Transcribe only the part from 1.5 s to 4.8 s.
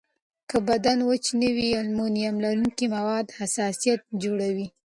وي، المونیم لرونکي مواد حساسیت جوړوي.